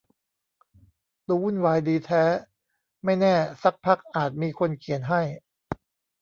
[1.27, 2.23] ดูวุ่นวายดีแท้
[3.03, 5.21] ไม่แน่ซักพักอาจมีคนเขียน ให้